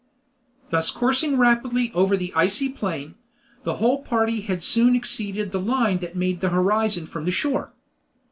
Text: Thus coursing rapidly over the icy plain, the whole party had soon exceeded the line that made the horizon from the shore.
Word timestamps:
Thus 0.71 0.89
coursing 0.89 1.37
rapidly 1.37 1.91
over 1.93 2.17
the 2.17 2.33
icy 2.35 2.69
plain, 2.69 3.13
the 3.61 3.75
whole 3.75 4.01
party 4.01 4.41
had 4.41 4.63
soon 4.63 4.95
exceeded 4.95 5.51
the 5.51 5.59
line 5.61 5.99
that 5.99 6.15
made 6.15 6.39
the 6.39 6.49
horizon 6.49 7.05
from 7.05 7.25
the 7.25 7.29
shore. 7.31 7.71